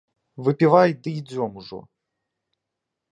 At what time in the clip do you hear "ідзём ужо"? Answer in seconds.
1.19-1.79